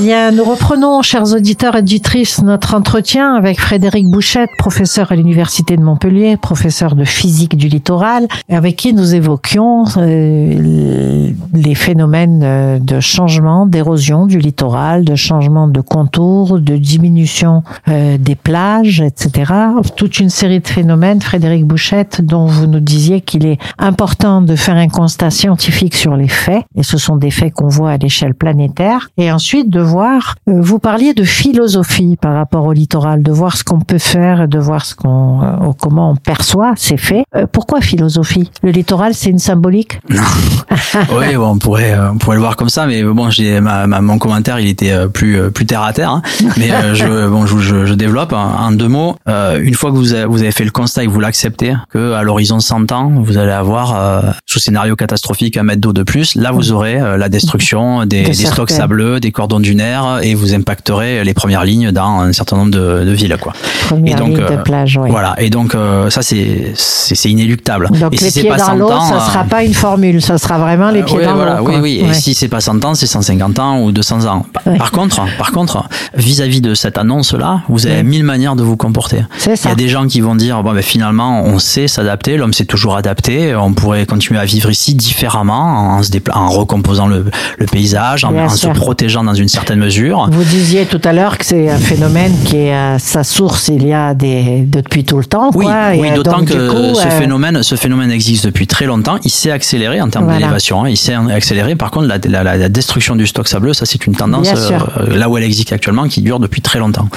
Nous 0.03 0.43
reprenons, 0.43 1.01
chers 1.01 1.33
auditeurs 1.33 1.75
et 1.75 1.79
auditrices, 1.79 2.41
notre 2.41 2.75
entretien 2.75 3.35
avec 3.35 3.59
Frédéric 3.59 4.07
Bouchette, 4.07 4.49
professeur 4.57 5.11
à 5.11 5.15
l'Université 5.15 5.77
de 5.77 5.81
Montpellier, 5.81 6.35
professeur 6.35 6.95
de 6.95 7.05
physique 7.05 7.55
du 7.55 7.69
littoral, 7.69 8.27
avec 8.49 8.75
qui 8.75 8.93
nous 8.93 9.15
évoquions 9.15 9.85
euh, 9.97 11.29
les 11.53 11.75
phénomènes 11.75 12.41
euh, 12.43 12.79
de 12.79 12.99
changement, 12.99 13.65
d'érosion 13.65 14.25
du 14.25 14.39
littoral, 14.39 15.05
de 15.05 15.15
changement 15.15 15.69
de 15.69 15.79
contour, 15.79 16.59
de 16.59 16.75
diminution 16.75 17.63
euh, 17.87 18.17
des 18.17 18.35
plages, 18.35 18.99
etc. 18.99 19.53
Toute 19.95 20.19
une 20.19 20.29
série 20.29 20.59
de 20.59 20.67
phénomènes, 20.67 21.21
Frédéric 21.21 21.65
Bouchette, 21.65 22.19
dont 22.21 22.45
vous 22.45 22.67
nous 22.67 22.81
disiez 22.81 23.21
qu'il 23.21 23.45
est 23.45 23.59
important 23.77 24.41
de 24.41 24.55
faire 24.57 24.75
un 24.75 24.89
constat 24.89 25.29
scientifique 25.29 25.95
sur 25.95 26.17
les 26.17 26.27
faits, 26.27 26.63
et 26.75 26.83
ce 26.83 26.97
sont 26.97 27.15
des 27.15 27.31
faits 27.31 27.53
qu'on 27.53 27.69
voit 27.69 27.91
à 27.91 27.97
l'échelle 27.97 28.33
planétaire, 28.33 29.09
et 29.17 29.31
ensuite 29.31 29.69
de 29.69 29.92
voir 29.93 30.35
euh, 30.49 30.53
vous 30.59 30.79
parliez 30.79 31.13
de 31.13 31.23
philosophie 31.23 32.17
par 32.19 32.33
rapport 32.33 32.65
au 32.65 32.73
littoral, 32.73 33.21
de 33.21 33.31
voir 33.31 33.55
ce 33.55 33.63
qu'on 33.63 33.79
peut 33.79 33.99
faire, 33.99 34.47
de 34.47 34.57
voir 34.57 34.85
ce 34.85 34.95
qu'on, 34.95 35.43
euh, 35.43 35.71
comment 35.79 36.11
on 36.11 36.15
perçoit 36.15 36.73
ces 36.75 36.97
faits. 36.97 37.25
Euh, 37.35 37.45
pourquoi 37.51 37.79
philosophie? 37.79 38.49
Le 38.63 38.71
littoral, 38.71 39.13
c'est 39.13 39.29
une 39.29 39.39
symbolique? 39.39 39.99
Non. 40.09 40.23
oui, 41.17 41.35
bon, 41.35 41.51
on 41.51 41.57
pourrait, 41.57 41.95
on 42.11 42.17
pourrait 42.17 42.37
le 42.37 42.41
voir 42.41 42.55
comme 42.55 42.69
ça, 42.69 42.87
mais 42.87 43.03
bon, 43.03 43.29
j'ai 43.29 43.61
ma, 43.61 43.85
mon 43.87 44.17
commentaire, 44.17 44.59
il 44.59 44.67
était 44.67 45.07
plus 45.09 45.51
plus 45.51 45.65
terre 45.65 45.83
à 45.83 45.93
terre. 45.93 46.09
Hein. 46.09 46.21
Mais 46.57 46.69
je, 46.93 47.27
bon, 47.29 47.45
je, 47.45 47.85
je, 47.85 47.93
développe 47.93 48.33
en 48.33 48.71
deux 48.71 48.87
mots. 48.87 49.15
une 49.27 49.75
fois 49.75 49.91
que 49.91 49.95
vous 49.95 50.13
avez, 50.13 50.25
vous 50.25 50.41
avez 50.41 50.51
fait 50.51 50.65
le 50.65 50.71
constat 50.71 51.03
et 51.03 51.05
que 51.05 51.11
vous 51.11 51.19
l'acceptez, 51.19 51.75
que 51.91 52.13
à 52.13 52.23
l'horizon 52.23 52.59
100 52.59 52.91
ans, 52.91 53.11
vous 53.15 53.37
allez 53.37 53.51
avoir 53.51 54.33
sous 54.45 54.59
scénario 54.59 54.95
catastrophique 54.95 55.57
un 55.57 55.63
mètre 55.63 55.81
d'eau 55.81 55.93
de 55.93 56.03
plus, 56.03 56.35
là 56.35 56.51
vous 56.51 56.71
aurez 56.71 56.99
la 57.17 57.29
destruction 57.29 58.05
des, 58.05 58.23
des 58.23 58.33
stocks 58.33 58.71
sableux, 58.71 59.19
des 59.19 59.31
cordons 59.31 59.59
dunaires 59.59 59.82
et 60.21 60.35
vous 60.35 60.53
impacterez 60.53 61.23
les 61.23 61.33
premières 61.33 61.63
lignes 61.63 61.91
dans 61.91 62.19
un 62.21 62.33
certain 62.33 62.57
nombre 62.57 62.71
de, 62.71 63.03
de 63.05 63.11
villes 63.11 63.37
quoi. 63.39 63.53
Première 63.87 64.15
et 64.15 64.19
donc 64.19 64.29
ligne 64.29 64.37
de 64.37 64.43
euh, 64.43 64.57
plage, 64.57 64.99
oui. 65.01 65.09
voilà 65.09 65.35
et 65.37 65.49
donc 65.49 65.75
euh, 65.75 66.09
ça 66.09 66.21
c'est 66.21 66.73
c'est 66.75 67.29
inéluctable. 67.29 67.89
Donc 67.99 68.13
et 68.13 68.17
les 68.17 68.31
si 68.31 68.41
pieds 68.41 68.49
dans 68.55 68.75
l'eau, 68.75 68.89
ça 68.89 69.19
sera 69.19 69.41
euh, 69.41 69.43
pas 69.43 69.63
une 69.63 69.73
formule, 69.73 70.21
ça 70.21 70.37
sera 70.37 70.57
vraiment 70.57 70.89
les 70.89 71.03
pieds 71.03 71.23
dans 71.23 71.35
voilà, 71.35 71.57
l'eau. 71.57 71.67
Oui 71.67 71.75
oui, 71.81 72.05
et 72.09 72.13
si 72.13 72.33
c'est 72.33 72.47
pas 72.47 72.61
100 72.61 72.83
ans, 72.85 72.95
c'est 72.95 73.07
150 73.07 73.59
ans 73.59 73.81
ou 73.81 73.91
200 73.91 74.25
ans. 74.25 74.45
Par 74.77 74.91
contre, 74.91 75.21
par 75.37 75.51
contre, 75.51 75.83
vis-à-vis 76.15 76.61
de 76.61 76.73
cette 76.73 76.97
annonce 76.97 77.33
là, 77.33 77.61
vous 77.67 77.87
avez 77.87 78.03
mille 78.03 78.23
manières 78.23 78.55
de 78.55 78.63
vous 78.63 78.77
comporter. 78.77 79.23
Ça. 79.37 79.51
Il 79.63 79.69
y 79.69 79.71
a 79.71 79.75
des 79.75 79.89
gens 79.89 80.07
qui 80.07 80.21
vont 80.21 80.35
dire 80.35 80.63
bon 80.63 80.73
ben 80.73 80.81
finalement 80.81 81.43
on 81.43 81.59
sait 81.59 81.87
s'adapter, 81.87 82.37
l'homme 82.37 82.53
s'est 82.53 82.65
toujours 82.65 82.95
adapté, 82.95 83.55
on 83.55 83.73
pourrait 83.73 84.05
continuer 84.05 84.39
à 84.39 84.45
vivre 84.45 84.69
ici 84.69 84.95
différemment 84.95 85.95
en 85.97 86.03
se 86.03 86.11
en 86.33 86.49
recomposant 86.49 87.07
le, 87.07 87.25
le 87.57 87.65
paysage, 87.65 88.23
en, 88.23 88.35
en 88.35 88.49
se 88.49 88.67
protégeant 88.67 89.23
dans 89.23 89.33
une 89.33 89.47
certaine 89.47 89.72
mesure. 89.79 90.29
Vous 90.31 90.43
disiez 90.43 90.85
tout 90.85 91.01
à 91.03 91.13
l'heure 91.13 91.37
que 91.37 91.45
c'est 91.45 91.69
un 91.69 91.77
phénomène 91.77 92.33
qui 92.45 92.57
est 92.57 92.73
à 92.73 92.99
sa 92.99 93.23
source 93.23 93.69
il 93.69 93.87
y 93.87 93.93
a 93.93 94.13
des 94.13 94.63
depuis 94.67 95.03
tout 95.03 95.17
le 95.17 95.25
temps. 95.25 95.51
Oui, 95.53 95.65
oui 95.97 96.11
d'autant 96.11 96.43
que 96.45 96.69
coup, 96.69 96.95
ce 96.95 97.07
euh... 97.07 97.09
phénomène, 97.09 97.63
ce 97.63 97.75
phénomène 97.75 98.11
existe 98.11 98.45
depuis 98.45 98.67
très 98.67 98.85
longtemps. 98.85 99.17
Il 99.23 99.31
s'est 99.31 99.51
accéléré 99.51 100.01
en 100.01 100.09
termes 100.09 100.25
voilà. 100.25 100.39
d'élévation. 100.39 100.83
Hein. 100.83 100.89
Il 100.89 100.97
s'est 100.97 101.13
accéléré. 101.13 101.75
Par 101.75 101.91
contre, 101.91 102.07
la, 102.07 102.17
la, 102.43 102.57
la, 102.57 102.69
destruction 102.69 103.15
du 103.15 103.27
stock 103.27 103.47
sableux, 103.47 103.73
ça 103.73 103.85
c'est 103.85 104.05
une 104.05 104.15
tendance 104.15 104.49
euh, 104.53 105.17
là 105.17 105.29
où 105.29 105.37
elle 105.37 105.43
existe 105.43 105.73
actuellement, 105.73 106.07
qui 106.07 106.21
dure 106.21 106.39
depuis 106.39 106.61
très 106.61 106.79
longtemps. 106.79 107.07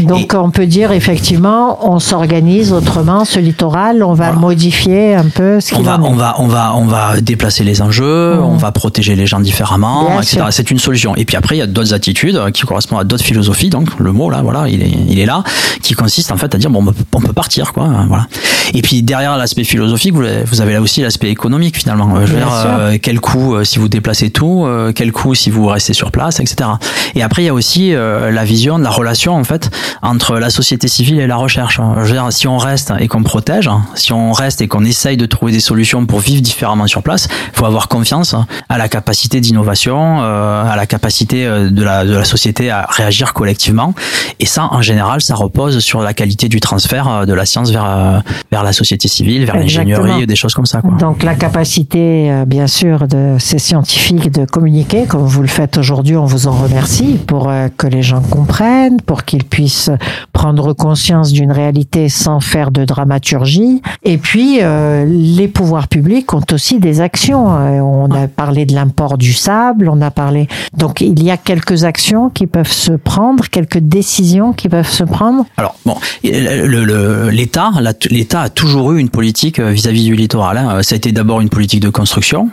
Donc 0.00 0.34
Et, 0.34 0.36
on 0.36 0.50
peut 0.50 0.66
dire 0.66 0.92
effectivement, 0.92 1.90
on 1.90 1.98
s'organise 1.98 2.72
autrement. 2.72 3.24
Ce 3.24 3.38
littoral, 3.38 4.02
on 4.02 4.14
va 4.14 4.26
voilà. 4.26 4.40
modifier 4.40 5.14
un 5.14 5.28
peu 5.28 5.60
ce 5.60 5.74
on 5.74 5.82
va, 5.82 6.00
on 6.02 6.14
va, 6.14 6.34
on 6.38 6.46
va, 6.46 6.74
on 6.76 6.84
va 6.84 7.20
déplacer 7.20 7.64
les 7.64 7.82
enjeux, 7.82 8.36
mmh. 8.36 8.44
on 8.44 8.56
va 8.56 8.72
protéger 8.72 9.16
les 9.16 9.26
gens 9.26 9.40
différemment, 9.40 10.20
etc. 10.20 10.46
C'est 10.50 10.70
une 10.70 10.78
solution. 10.78 11.14
Et 11.16 11.24
puis 11.24 11.36
après, 11.36 11.56
il 11.56 11.58
y 11.58 11.62
a 11.62 11.66
d'autres 11.66 11.94
attitudes 11.98 12.40
qui 12.52 12.62
correspond 12.62 12.98
à 12.98 13.04
d'autres 13.04 13.24
philosophies. 13.24 13.70
Donc 13.70 13.98
le 13.98 14.12
mot 14.12 14.30
là, 14.30 14.40
voilà, 14.42 14.68
il 14.68 14.82
est, 14.82 14.94
il 15.08 15.18
est 15.18 15.26
là, 15.26 15.42
qui 15.82 15.94
consiste 15.94 16.32
en 16.32 16.36
fait 16.36 16.54
à 16.54 16.58
dire 16.58 16.70
bon, 16.70 16.84
on 17.12 17.20
peut 17.20 17.32
partir, 17.32 17.72
quoi, 17.72 17.88
voilà. 18.08 18.26
Et 18.74 18.82
puis 18.82 19.02
derrière 19.02 19.36
l'aspect 19.36 19.64
philosophique, 19.64 20.14
vous, 20.14 20.60
avez 20.60 20.72
là 20.72 20.80
aussi 20.80 21.00
l'aspect 21.00 21.30
économique 21.30 21.76
finalement. 21.76 22.20
Je 22.24 22.32
veux 22.32 22.38
dire, 22.38 22.52
euh, 22.52 22.98
quel 23.00 23.20
coût 23.20 23.54
euh, 23.54 23.64
si 23.64 23.78
vous 23.78 23.88
déplacez 23.88 24.30
tout, 24.30 24.64
euh, 24.66 24.92
quel 24.94 25.12
coût 25.12 25.34
si 25.34 25.50
vous 25.50 25.66
restez 25.66 25.94
sur 25.94 26.10
place, 26.10 26.40
etc. 26.40 26.70
Et 27.14 27.22
après 27.22 27.42
il 27.42 27.46
y 27.46 27.48
a 27.48 27.54
aussi 27.54 27.94
euh, 27.94 28.30
la 28.30 28.44
vision 28.44 28.78
de 28.78 28.84
la 28.84 28.90
relation 28.90 29.34
en 29.34 29.44
fait 29.44 29.70
entre 30.02 30.38
la 30.38 30.50
société 30.50 30.88
civile 30.88 31.20
et 31.20 31.26
la 31.26 31.36
recherche. 31.36 31.80
Je 31.96 32.00
veux 32.00 32.12
dire, 32.12 32.26
si 32.30 32.46
on 32.48 32.58
reste 32.58 32.92
et 32.98 33.08
qu'on 33.08 33.22
protège, 33.22 33.70
si 33.94 34.12
on 34.12 34.32
reste 34.32 34.60
et 34.60 34.68
qu'on 34.68 34.84
essaye 34.84 35.16
de 35.16 35.26
trouver 35.26 35.52
des 35.52 35.60
solutions 35.60 36.04
pour 36.06 36.20
vivre 36.20 36.42
différemment 36.42 36.86
sur 36.86 37.02
place, 37.02 37.28
il 37.52 37.58
faut 37.58 37.66
avoir 37.66 37.88
confiance 37.88 38.34
à 38.68 38.78
la 38.78 38.88
capacité 38.88 39.40
d'innovation, 39.40 40.20
à 40.20 40.74
la 40.76 40.86
capacité 40.86 41.46
de 41.46 41.82
la, 41.82 41.87
de 42.04 42.14
la 42.14 42.24
société 42.24 42.70
à 42.70 42.86
réagir 42.88 43.32
collectivement. 43.32 43.94
Et 44.40 44.46
ça, 44.46 44.68
en 44.70 44.82
général, 44.82 45.20
ça 45.20 45.34
repose 45.34 45.78
sur 45.80 46.00
la 46.00 46.14
qualité 46.14 46.48
du 46.48 46.60
transfert 46.60 47.26
de 47.26 47.32
la 47.32 47.46
science 47.46 47.70
vers, 47.70 48.22
vers 48.50 48.62
la 48.62 48.72
société 48.72 49.08
civile, 49.08 49.44
vers 49.44 49.56
l'ingénierie, 49.56 50.26
des 50.26 50.36
choses 50.36 50.54
comme 50.54 50.66
ça. 50.66 50.80
Quoi. 50.80 50.92
Donc 50.98 51.22
la 51.22 51.34
capacité, 51.34 52.44
bien 52.46 52.66
sûr, 52.66 53.06
de 53.08 53.36
ces 53.38 53.58
scientifiques 53.58 54.30
de 54.32 54.44
communiquer, 54.44 55.06
comme 55.06 55.26
vous 55.26 55.42
le 55.42 55.48
faites 55.48 55.78
aujourd'hui, 55.78 56.16
on 56.16 56.24
vous 56.24 56.46
en 56.46 56.52
remercie, 56.52 57.18
pour 57.26 57.50
que 57.76 57.86
les 57.86 58.02
gens 58.02 58.20
comprennent, 58.20 59.00
pour 59.00 59.24
qu'ils 59.24 59.44
puissent 59.44 59.90
prendre 60.32 60.72
conscience 60.72 61.32
d'une 61.32 61.52
réalité 61.52 62.08
sans 62.08 62.40
faire 62.40 62.70
de 62.70 62.84
dramaturgie. 62.84 63.82
Et 64.02 64.18
puis, 64.18 64.58
euh, 64.62 65.04
les 65.06 65.48
pouvoirs 65.48 65.88
publics 65.88 66.32
ont 66.34 66.42
aussi 66.52 66.78
des 66.78 67.00
actions. 67.00 67.46
On 67.46 68.10
a 68.10 68.28
parlé 68.28 68.66
de 68.66 68.74
l'import 68.74 69.18
du 69.18 69.32
sable, 69.32 69.88
on 69.88 70.00
a 70.00 70.10
parlé... 70.10 70.48
Donc 70.76 71.00
il 71.00 71.22
y 71.22 71.30
a 71.30 71.36
quelques 71.36 71.77
actions 71.84 72.30
qui 72.30 72.46
peuvent 72.46 72.72
se 72.72 72.92
prendre, 72.92 73.48
quelques 73.48 73.78
décisions 73.78 74.52
qui 74.52 74.68
peuvent 74.68 74.90
se 74.90 75.04
prendre 75.04 75.44
Alors, 75.56 75.76
bon, 75.84 75.96
l'État 76.22 77.70
le, 77.80 78.36
a 78.36 78.48
toujours 78.48 78.92
eu 78.92 79.00
une 79.00 79.08
politique 79.08 79.60
vis-à-vis 79.60 80.02
-vis 80.02 80.10
du 80.10 80.14
littoral. 80.14 80.58
Hein. 80.58 80.82
Ça 80.82 80.94
a 80.94 80.96
été 80.96 81.12
d'abord 81.12 81.40
une 81.40 81.48
politique 81.48 81.80
de 81.80 81.90
construction 81.90 82.48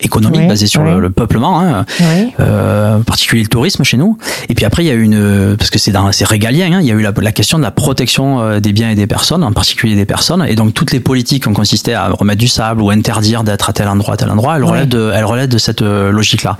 économique 0.00 0.40
oui, 0.40 0.46
basée 0.46 0.66
sur 0.66 0.82
oui. 0.82 0.90
le, 0.90 1.00
le, 1.00 1.10
peuplement, 1.10 1.60
hein, 1.60 1.84
oui. 2.00 2.32
euh, 2.40 2.98
en 2.98 3.02
particulier 3.02 3.42
le 3.42 3.48
tourisme 3.48 3.84
chez 3.84 3.96
nous. 3.96 4.18
Et 4.48 4.54
puis 4.54 4.64
après, 4.64 4.84
il 4.84 4.86
y 4.86 4.90
a 4.90 4.94
eu 4.94 5.02
une, 5.02 5.56
parce 5.58 5.70
que 5.70 5.78
c'est 5.78 5.92
régalien, 6.24 6.72
hein, 6.72 6.80
il 6.80 6.86
y 6.86 6.92
a 6.92 6.94
eu 6.94 7.02
la, 7.02 7.12
la, 7.16 7.32
question 7.32 7.58
de 7.58 7.62
la 7.62 7.70
protection 7.70 8.40
euh, 8.40 8.60
des 8.60 8.72
biens 8.72 8.90
et 8.90 8.94
des 8.94 9.06
personnes, 9.06 9.42
en 9.42 9.52
particulier 9.52 9.94
des 9.94 10.04
personnes. 10.04 10.44
Et 10.48 10.54
donc 10.54 10.74
toutes 10.74 10.92
les 10.92 11.00
politiques 11.00 11.46
ont 11.46 11.54
consisté 11.54 11.94
à 11.94 12.08
remettre 12.08 12.38
du 12.38 12.48
sable 12.48 12.82
ou 12.82 12.90
interdire 12.90 13.44
d'être 13.44 13.70
à 13.70 13.72
tel 13.72 13.88
endroit, 13.88 14.14
à 14.14 14.16
tel 14.16 14.30
endroit, 14.30 14.56
elles 14.56 14.64
relèvent 14.64 14.88
de, 14.88 15.12
elles 15.14 15.24
relèvent 15.24 15.48
de 15.48 15.58
cette 15.58 15.82
euh, 15.82 16.10
logique-là. 16.10 16.56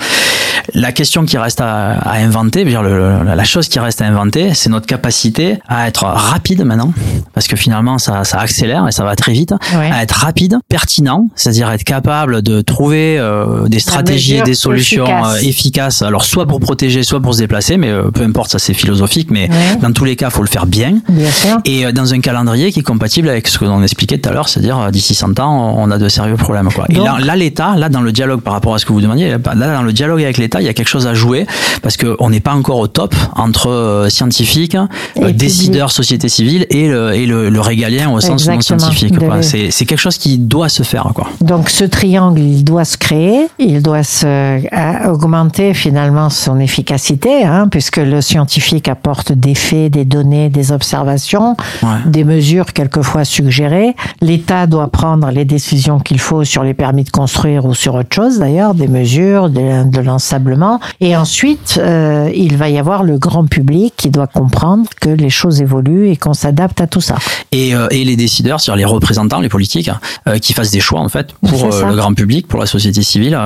La 0.75 0.93
question 0.93 1.25
qui 1.25 1.39
reste 1.39 1.61
à, 1.61 2.06
à 2.07 2.15
inventer. 2.15 2.65
Dire 2.65 2.83
le, 2.83 3.23
la 3.25 3.45
chose 3.45 3.69
qui 3.69 3.79
reste 3.79 4.01
à 4.03 4.07
inventer, 4.07 4.55
c'est 4.55 4.71
notre 4.71 4.87
capacité 4.87 5.59
à 5.69 5.89
être 5.89 6.05
rapide 6.05 6.65
maintenant, 6.65 6.93
parce 7.35 7.47
que 7.49 7.57
finalement 7.57 7.99
ça, 7.99 8.25
ça 8.25 8.39
accélère 8.39 8.87
et 8.89 8.93
ça 8.93 9.05
va 9.05 9.15
très 9.17 9.33
vite. 9.33 9.53
Ouais. 9.75 9.91
À 9.91 10.03
être 10.03 10.13
rapide, 10.13 10.59
pertinent, 10.69 11.29
c'est-à-dire 11.35 11.71
être 11.71 11.85
capable 11.85 12.43
de 12.43 12.61
trouver 12.61 13.19
euh, 13.19 13.69
des 13.69 13.79
stratégies 13.81 14.37
et 14.37 14.43
des 14.43 14.55
solutions 14.55 15.07
euh, 15.27 15.37
efficaces. 15.43 16.03
Alors 16.03 16.25
soit 16.25 16.47
pour 16.47 16.61
protéger, 16.61 17.03
soit 17.03 17.21
pour 17.21 17.35
se 17.35 17.39
déplacer, 17.41 17.77
mais 17.77 17.91
euh, 17.91 18.11
peu 18.13 18.23
importe, 18.23 18.51
ça 18.51 18.59
c'est 18.59 18.75
philosophique. 18.75 19.29
Mais 19.31 19.49
Ouais. 19.51 19.77
dans 19.81 19.93
tous 19.93 20.05
les 20.05 20.17
cas, 20.17 20.31
faut 20.31 20.43
le 20.43 20.49
faire 20.49 20.67
bien 20.67 20.99
Bien 21.09 21.31
sûr. 21.31 21.59
et 21.65 21.93
dans 21.93 22.13
un 22.15 22.21
calendrier 22.21 22.73
qui 22.73 22.81
est 22.81 22.83
compatible 22.83 23.29
avec 23.29 23.49
ce 23.49 23.59
que 23.59 23.65
l'on 23.65 23.83
expliquait 23.83 24.19
tout 24.19 24.29
à 24.29 24.33
l'heure, 24.33 24.49
c'est-à-dire 24.49 24.91
d'ici 24.91 25.15
100 25.15 25.39
ans, 25.41 25.75
on 25.79 25.91
a 25.91 25.99
de 25.99 26.09
sérieux 26.09 26.37
problèmes. 26.37 26.69
Quoi. 26.73 26.85
Et 26.89 26.95
Donc- 26.95 27.07
là, 27.07 27.19
là, 27.25 27.37
l'État, 27.37 27.77
là, 27.77 27.89
dans 27.89 28.01
le 28.01 28.13
dialogue 28.13 28.41
par 28.41 28.53
rapport 28.55 28.75
à 28.75 28.79
ce 28.79 28.87
que 28.87 28.93
vous 28.93 29.01
demandiez, 29.01 29.31
là, 29.31 29.39
dans 29.39 29.83
le 29.83 29.93
dialogue 29.93 30.23
avec 30.23 30.39
l'État, 30.39 30.61
il 30.61 30.67
y 30.67 30.69
a 30.69 30.75
quelque 30.75 30.89
chose 30.89 31.07
à 31.07 31.15
jouer 31.15 31.47
parce 31.83 31.96
que 31.97 32.17
on 32.19 32.31
n'est 32.31 32.41
pas 32.41 32.55
encore 32.55 32.79
au 32.79 32.87
top 32.87 33.15
entre 33.35 33.69
euh, 33.71 34.09
scientifiques, 34.09 34.75
euh, 34.77 35.29
Et 35.29 35.33
décideurs, 35.33 35.91
société 35.91 36.29
civile 36.29 36.67
et 36.71 36.89
le, 36.89 37.15
et 37.15 37.27
le, 37.27 37.49
le 37.51 37.61
régalien 37.61 38.11
au 38.11 38.21
sens 38.21 38.47
non 38.49 38.61
scientifique. 38.61 39.15
C'est 39.43 39.71
c'est 39.71 39.85
quelque 39.85 39.99
chose 40.01 40.19
qui 40.19 40.39
doit 40.39 40.69
se 40.69 40.83
faire. 40.83 41.09
Quoi. 41.15 41.29
Donc 41.41 41.71
ce 41.71 41.85
triangle, 41.85 42.41
il 42.41 42.65
doit 42.65 42.85
se 42.85 42.97
créer, 42.97 43.47
il 43.59 43.83
doit 43.83 44.03
se 44.03 44.27
euh, 44.27 45.11
augmenter 45.13 45.75
finalement 45.75 46.31
son 46.31 46.59
efficacité, 46.61 47.45
hein, 47.45 47.69
puisque 47.71 47.99
le 47.99 48.21
scientifique 48.21 48.89
apporte 48.89 49.33
des 49.33 49.55
faits, 49.55 49.93
des 49.93 50.05
données, 50.05 50.49
des 50.49 50.73
observations, 50.73 51.57
Ouais. 51.83 51.89
des 52.07 52.25
mesures 52.25 52.73
quelquefois 52.73 53.25
suggérées. 53.25 53.95
L'État 54.21 54.67
doit 54.67 54.89
prendre 54.89 55.31
les 55.31 55.45
décisions 55.45 55.99
qu'il 55.99 56.19
faut 56.19 56.45
sur 56.45 56.63
les 56.63 56.75
permis 56.75 57.05
de 57.05 57.11
construire 57.11 57.65
ou 57.67 57.75
sur 57.75 57.95
autre 57.95 58.15
chose 58.15 58.39
d'ailleurs, 58.39 58.75
des 58.75 58.89
mesures, 58.89 59.49
de, 59.51 59.89
de 59.89 60.01
l'ensablement. 60.01 60.81
Et 61.01 61.17
ensuite, 61.17 61.76
euh, 61.79 62.31
il 62.35 62.57
va 62.57 62.69
y 62.69 62.79
avoir 62.79 63.03
le 63.03 63.19
grand 63.19 63.47
public 63.47 63.95
qui 63.97 64.11
doit 64.11 64.27
comprendre 64.27 64.87
que 65.01 65.09
les 65.09 65.31
choses 65.31 65.61
évoluent 65.61 66.09
et 66.09 66.17
qu'on 66.17 66.35
s'adapte 66.35 66.81
à 66.81 66.87
tout 66.87 67.01
ça. 67.01 67.17
et, 67.53 67.75
euh, 67.75 67.87
et 67.91 68.05
les 68.05 68.17
décideurs, 68.17 68.61
c'est-à-dire 68.61 68.77
les 68.79 68.85
représentants, 68.93 69.41
les 69.41 69.49
politiques, 69.49 69.91
euh, 70.29 70.39
qui 70.39 70.53
fassent 70.53 70.71
des 70.71 70.81
choix 70.81 71.01
en 71.01 71.09
fait 71.09 71.33
pour 71.49 71.67
le 71.69 71.97
grand 71.97 72.15
public, 72.15 72.47
pour 72.49 72.61
la 72.61 72.67
société 72.67 73.03
civile, 73.03 73.39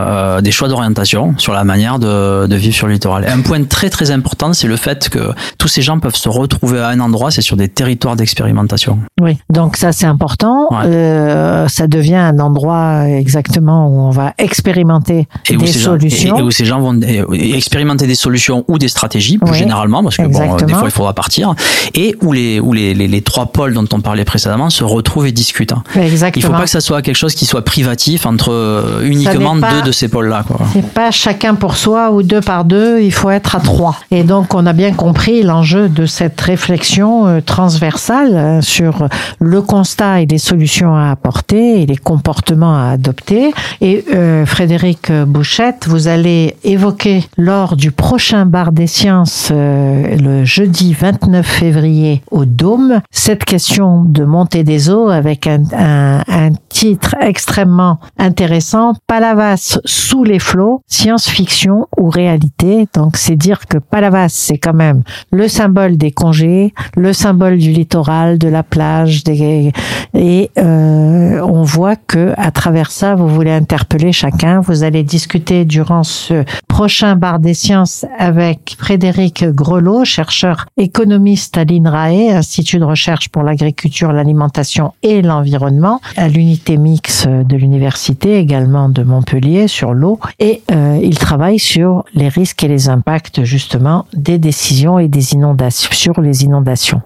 des 0.42 0.50
choix 0.52 0.68
d'orientation 0.68 1.34
sur 1.38 1.52
la 1.52 1.64
manière 1.64 1.99
de, 1.99 2.46
de 2.46 2.56
vivre 2.56 2.75
sur 2.75 2.87
le 2.87 2.94
littoral. 2.94 3.25
Et 3.25 3.28
un 3.30 3.40
point 3.40 3.62
très 3.64 3.90
très 3.90 4.10
important, 4.10 4.52
c'est 4.52 4.68
le 4.68 4.76
fait 4.76 5.08
que 5.08 5.32
tous 5.58 5.68
ces 5.68 5.82
gens 5.82 5.99
peuvent 6.00 6.16
se 6.16 6.28
retrouver 6.28 6.80
à 6.80 6.88
un 6.88 7.00
endroit, 7.00 7.30
c'est 7.30 7.42
sur 7.42 7.56
des 7.56 7.68
territoires 7.68 8.16
d'expérimentation. 8.16 8.99
Oui, 9.20 9.38
donc 9.50 9.76
ça 9.76 9.92
c'est 9.92 10.06
important. 10.06 10.68
Ouais. 10.70 11.66
Ça 11.68 11.87
devient 11.87 12.16
un 12.16 12.38
endroit 12.38 13.08
exactement 13.08 13.88
où 13.88 14.00
on 14.00 14.10
va 14.10 14.34
expérimenter 14.38 15.28
Et 15.49 15.56
des 15.56 15.66
gens, 15.66 15.90
solutions. 15.92 16.37
et, 16.37 16.40
et 16.40 16.42
où 16.42 16.50
ces 16.50 16.64
gens 16.64 16.80
vont 16.80 16.99
expérimenter 17.32 18.06
des 18.06 18.14
solutions 18.21 18.65
ou 18.69 18.79
des 18.79 18.89
stratégies, 18.89 19.39
plus 19.39 19.50
Oui, 19.50 19.59
généralement, 19.59 20.03
parce 20.03 20.17
que 20.17 20.23
bon, 20.27 20.55
euh, 20.55 20.65
des 20.65 20.73
fois 20.75 20.85
il 20.87 20.91
faudra 20.91 21.12
partir, 21.15 21.55
et 21.95 22.17
où 22.23 22.33
les, 22.33 22.61
où 22.61 22.73
les, 22.73 22.95
les, 22.95 23.09
les 23.09 23.23
trois 23.23 23.47
pôles 23.47 23.75
dont 23.75 23.87
on 23.93 24.00
parlait 24.00 24.25
précédemment 24.25 24.71
se 24.71 24.85
retrouvent 24.85 25.27
et 25.27 25.33
discutent. 25.33 25.75
Il 25.97 26.03
Exactement. 26.03 26.47
faut 26.47 26.53
pas 26.53 26.65
que 26.65 26.71
ça 26.71 26.81
soit 26.81 27.03
quelque 27.03 27.17
chose 27.17 27.35
qui 27.35 27.47
soit 27.47 27.65
privatif 27.65 28.27
entre 28.27 28.53
euh, 28.53 29.03
uniquement 29.05 29.59
pas- 29.59 29.73
deux 29.73 29.83
de 29.83 29.93
ces 29.93 30.09
pôles-là. 30.09 30.45
C'est 30.73 30.87
pas 30.93 31.11
chacun 31.11 31.55
pour 31.55 31.77
soi 31.77 32.11
ou 32.12 32.23
deux 32.23 32.41
par 32.41 32.65
deux, 32.65 33.00
il 33.00 33.12
faut 33.12 33.31
être 33.31 33.57
à 33.57 33.61
trois. 33.61 33.97
Et 34.11 34.23
donc 34.25 34.55
on 34.55 34.67
a 34.67 34.73
bien 34.73 34.93
compris 34.93 35.43
l'enjeu 35.43 35.89
de 35.89 36.07
cette 36.07 36.41
réflexion 36.41 37.27
euh, 37.27 37.41
transversale 37.41 38.62
sur 38.62 39.09
le 39.39 39.62
constat 39.62 40.21
et 40.23 40.27
les 40.27 40.39
solutions 40.39 40.97
à 40.97 41.11
apporter 41.11 41.83
et 41.83 41.87
les 41.87 41.97
comportements 41.97 42.77
à 42.77 42.91
adopter. 42.91 43.53
Et 43.81 44.05
euh, 44.15 44.45
Frédéric 44.47 45.11
Bouchette, 45.27 45.87
vous 45.89 46.09
allez 46.09 46.57
évoquer 46.65 47.25
lors 47.37 47.77
du 47.77 47.91
prochain 48.11 48.45
bar 48.45 48.73
des 48.73 48.88
sciences 48.88 49.50
euh, 49.52 50.17
le 50.17 50.45
jeudi 50.45 50.95
29 50.95 51.47
février 51.47 52.23
au 52.33 52.45
Dôme. 52.45 53.02
Cette 53.12 53.45
question 53.45 54.02
de 54.02 54.25
montée 54.25 54.64
des 54.64 54.90
eaux 54.90 55.11
avec 55.11 55.47
un, 55.47 55.63
un- 55.73 56.23
un 56.26 56.50
titre 56.80 57.14
extrêmement 57.21 58.00
intéressant, 58.16 58.95
Palavas 59.06 59.78
sous 59.84 60.25
les 60.25 60.38
flots, 60.38 60.80
science-fiction 60.86 61.86
ou 61.99 62.08
réalité. 62.08 62.88
Donc 62.95 63.19
c'est 63.19 63.36
dire 63.36 63.66
que 63.66 63.76
Palavas, 63.76 64.30
c'est 64.30 64.56
quand 64.56 64.73
même 64.73 65.02
le 65.30 65.47
symbole 65.47 65.99
des 65.99 66.10
congés, 66.10 66.73
le 66.97 67.12
symbole 67.12 67.58
du 67.58 67.73
littoral, 67.73 68.38
de 68.38 68.49
la 68.49 68.62
plage, 68.62 69.25
des... 69.25 69.73
et 70.14 70.50
euh, 70.56 71.43
on 71.43 71.64
voit 71.64 71.97
que 71.97 72.32
à 72.38 72.50
travers 72.50 72.90
ça, 72.90 73.14
vous 73.14 73.28
voulez 73.28 73.52
interpeller 73.52 74.12
chacun. 74.12 74.60
Vous 74.60 74.82
allez 74.82 75.02
discuter 75.02 75.66
durant 75.66 76.02
ce 76.02 76.45
prochain 76.66 77.14
bar 77.14 77.40
des 77.40 77.52
sciences 77.52 78.06
avec 78.19 78.76
Frédéric 78.78 79.45
Grelot, 79.45 80.06
chercheur 80.06 80.64
économiste 80.78 81.58
à 81.58 81.64
l'INRAE, 81.64 82.38
Institut 82.38 82.78
de 82.78 82.84
recherche 82.84 83.28
pour 83.28 83.43
l'agriculture, 83.43 84.12
l'alimentation 84.12 84.95
et 85.02 85.21
l'environnement, 85.21 86.00
à 86.16 86.28
l'unité 86.28 86.70
mix 86.76 87.26
de 87.26 87.56
l'université 87.56 88.39
également 88.39 88.89
de 88.89 89.02
Montpellier 89.02 89.69
sur 89.69 89.95
l'eau. 89.95 90.19
Et 90.39 90.63
euh, 90.71 90.99
il 91.02 91.19
travaille 91.19 91.59
sur 91.59 92.04
les 92.15 92.28
risques 92.28 92.65
et 92.65 92.69
les 92.69 92.89
impacts 92.89 93.45
justement 93.45 94.06
des 94.15 94.39
décisions 94.39 94.99
et 94.99 95.09
des 95.09 95.35
inondations 95.35 95.91
sur 95.93 96.21
les 96.21 96.45
inondations. 96.45 97.02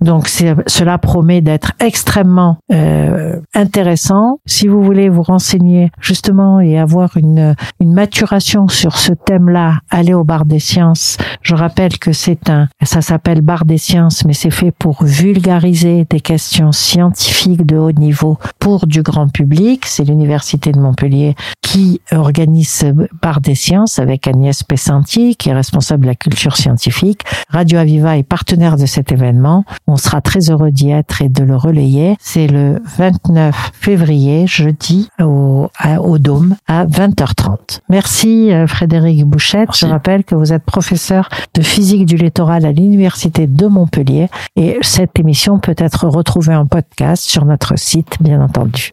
Donc 0.00 0.28
cela 0.28 0.98
promet 0.98 1.40
d'être 1.40 1.72
extrêmement 1.80 2.58
euh, 2.72 3.36
intéressant. 3.54 4.40
Si 4.46 4.68
vous 4.68 4.82
voulez 4.82 5.08
vous 5.08 5.22
renseigner 5.22 5.90
justement 6.00 6.60
et 6.60 6.78
avoir 6.78 7.16
une, 7.16 7.54
une 7.80 7.92
maturation 7.92 8.68
sur 8.68 8.98
ce 8.98 9.12
thème-là, 9.12 9.80
allez 9.90 10.14
au 10.14 10.24
bar 10.24 10.44
des 10.44 10.60
sciences. 10.60 11.16
Je 11.42 11.54
rappelle 11.54 11.98
que 11.98 12.12
c'est 12.12 12.48
un, 12.50 12.68
ça 12.82 13.00
s'appelle 13.00 13.40
bar 13.40 13.64
des 13.64 13.78
sciences, 13.78 14.24
mais 14.24 14.34
c'est 14.34 14.50
fait 14.50 14.70
pour 14.70 15.02
vulgariser 15.02 16.06
des 16.08 16.20
questions 16.20 16.72
scientifiques 16.72 17.66
de 17.66 17.76
haut 17.76 17.92
niveau 17.92 18.38
pour 18.58 18.86
du 18.86 19.02
grand 19.10 19.28
public. 19.32 19.84
C'est 19.86 20.04
l'université 20.04 20.72
de 20.72 20.78
Montpellier 20.78 21.34
qui 21.62 22.00
organise 22.12 22.84
bar 23.22 23.40
des 23.40 23.54
sciences 23.54 23.98
avec 23.98 24.26
Agnès 24.26 24.62
Pessanti, 24.62 25.36
qui 25.36 25.50
est 25.50 25.54
responsable 25.54 26.02
de 26.02 26.06
la 26.08 26.14
culture 26.14 26.56
scientifique. 26.56 27.22
Radio 27.50 27.78
Aviva 27.78 28.16
est 28.16 28.22
partenaire 28.22 28.76
de 28.76 28.86
cet 28.86 29.12
événement. 29.12 29.64
On 29.86 29.96
sera 29.96 30.20
très 30.20 30.50
heureux 30.50 30.70
d'y 30.70 30.90
être 30.90 31.20
et 31.22 31.28
de 31.28 31.42
le 31.42 31.56
relayer. 31.56 32.16
C'est 32.20 32.46
le 32.46 32.80
29 32.96 33.72
février, 33.74 34.46
jeudi, 34.46 35.08
au, 35.20 35.68
à- 35.78 36.00
au 36.00 36.18
Dôme, 36.18 36.56
à 36.66 36.86
20h30. 36.86 37.80
Merci 37.88 38.52
euh, 38.52 38.66
Frédéric 38.66 39.24
Bouchette. 39.24 39.68
Merci. 39.68 39.86
Je 39.86 39.90
rappelle 39.90 40.24
que 40.24 40.34
vous 40.34 40.52
êtes 40.52 40.64
professeur 40.64 41.28
de 41.54 41.62
physique 41.62 42.06
du 42.06 42.16
littoral 42.16 42.64
à 42.64 42.72
l'université 42.72 43.46
de 43.46 43.66
Montpellier 43.66 44.28
et 44.56 44.78
cette 44.82 45.18
émission 45.18 45.58
peut 45.58 45.74
être 45.78 46.06
retrouvée 46.08 46.54
en 46.54 46.66
podcast 46.66 47.22
sur 47.24 47.44
notre 47.44 47.78
site, 47.78 48.16
bien 48.20 48.40
entendu. 48.42 48.92